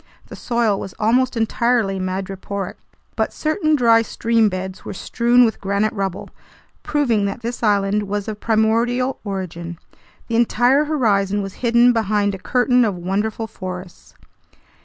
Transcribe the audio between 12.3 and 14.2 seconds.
a curtain of wonderful forests.